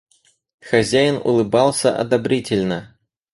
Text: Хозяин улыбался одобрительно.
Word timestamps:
Хозяин 0.67 1.19
улыбался 1.23 1.93
одобрительно. 1.95 2.95